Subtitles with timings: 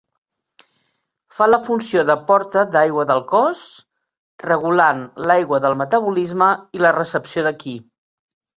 [1.39, 3.61] Fa la funció de porta d'aigua del cos,
[4.47, 7.79] regulant l'aigua del metabolisme i la recepció de qi.